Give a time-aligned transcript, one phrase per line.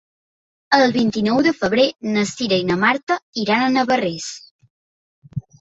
[0.77, 1.85] El vint-i-nou de febrer
[2.17, 4.31] na Cira i na Marta iran a Navarrés.